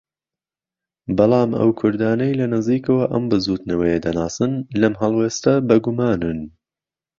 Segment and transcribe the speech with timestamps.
[1.17, 6.39] بەڵام ئەو كوردانەی لە نزیكەوە ئەم بزووتنەوەیە دەناسن لەم هەڵوێستە بەگومانن